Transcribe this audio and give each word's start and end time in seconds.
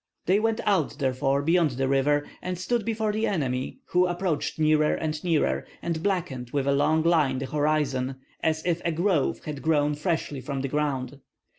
They 0.25 0.39
went 0.39 0.59
out 0.65 0.97
therefore 0.97 1.43
beyond 1.43 1.69
the 1.77 1.87
river, 1.87 2.25
and 2.41 2.57
stood 2.57 2.83
before 2.83 3.11
the 3.13 3.27
enemy, 3.27 3.81
who 3.89 4.07
approached 4.07 4.57
nearer 4.57 4.95
and 4.95 5.23
nearer, 5.23 5.67
and 5.79 6.01
blackened 6.01 6.49
with 6.49 6.65
a 6.65 6.73
long 6.73 7.03
line 7.03 7.37
the 7.37 7.45
horizon, 7.45 8.15
as 8.41 8.65
if 8.65 8.81
a 8.83 8.91
grove 8.91 9.43
had 9.45 9.61
grown 9.61 9.93
freshly 9.93 10.41
from 10.41 10.61
the 10.61 10.67
ground. 10.69 11.19